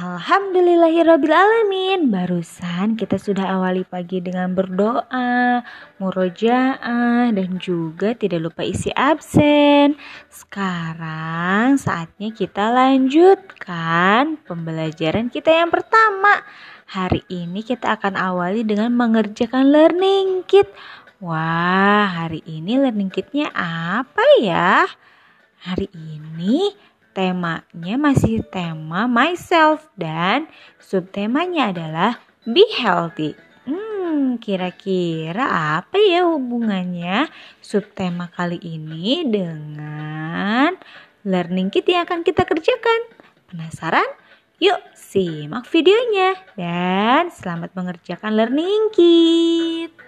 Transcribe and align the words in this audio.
Alhamdulillahirrabbilalamin. 0.00 2.08
Barusan 2.08 2.96
kita 2.96 3.20
sudah 3.20 3.52
awali 3.52 3.84
pagi 3.84 4.24
dengan 4.24 4.56
berdoa, 4.56 5.60
murojaah, 6.00 7.28
dan 7.28 7.60
juga 7.60 8.16
tidak 8.16 8.48
lupa 8.48 8.64
isi 8.64 8.88
absen. 8.96 10.00
Sekarang 10.32 11.76
saatnya 11.76 12.32
kita 12.32 12.72
lanjutkan 12.72 14.40
pembelajaran 14.48 15.28
kita 15.28 15.52
yang 15.52 15.68
pertama. 15.68 16.48
Hari 16.88 17.20
ini 17.28 17.60
kita 17.60 18.00
akan 18.00 18.16
awali 18.16 18.64
dengan 18.64 18.96
mengerjakan 18.96 19.68
learning 19.68 20.48
kit. 20.48 20.64
Wah, 21.20 22.08
hari 22.08 22.40
ini 22.48 22.80
learning 22.80 23.12
kitnya 23.12 23.52
apa 23.52 24.24
ya? 24.40 24.88
Hari 25.60 25.92
ini 25.92 26.88
temanya 27.10 27.94
masih 27.98 28.42
tema 28.46 29.10
myself 29.10 29.90
dan 29.98 30.46
subtemanya 30.78 31.74
adalah 31.74 32.12
be 32.46 32.64
healthy. 32.78 33.34
Hmm, 33.68 34.40
kira-kira 34.40 35.78
apa 35.78 36.00
ya 36.00 36.24
hubungannya 36.26 37.28
subtema 37.60 38.32
kali 38.32 38.58
ini 38.62 39.26
dengan 39.28 40.74
learning 41.26 41.68
kit 41.68 41.84
yang 41.84 42.08
akan 42.08 42.24
kita 42.24 42.48
kerjakan? 42.48 43.00
Penasaran? 43.50 44.06
Yuk 44.60 44.80
simak 44.92 45.64
videonya 45.72 46.36
dan 46.52 47.32
selamat 47.32 47.72
mengerjakan 47.72 48.36
learning 48.36 48.92
kit. 48.92 49.99